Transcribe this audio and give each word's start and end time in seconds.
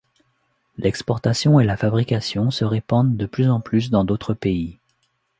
L’exportation 0.77 1.59
et 1.59 1.63
la 1.63 1.77
fabrication 1.77 2.49
se 2.49 2.65
répandent 2.65 3.17
de 3.17 3.27
plus 3.27 3.51
en 3.51 3.61
plus 3.61 3.91
dans 3.91 4.03
d’autres 4.03 4.33
pays. 4.33 4.79